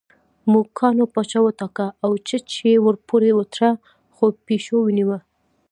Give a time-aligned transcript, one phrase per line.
[0.51, 3.69] موږکانو پاچا وټاکه او چج یې ورپورې وتړه
[4.13, 5.17] خو پېشو ونیوه